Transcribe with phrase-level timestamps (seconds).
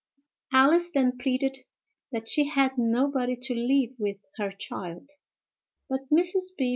[0.51, 1.59] Alice then pleaded
[2.11, 5.11] that she had nobody to leave with her child;
[5.89, 6.57] but Mrs.
[6.57, 6.69] B.